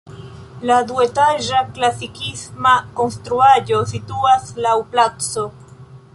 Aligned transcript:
La 0.69 0.77
duetaĝa 0.91 1.59
klasikisma 1.75 2.73
konstruaĵo 3.01 3.83
situas 3.93 4.51
laŭ 4.67 4.75
placo. 4.97 5.47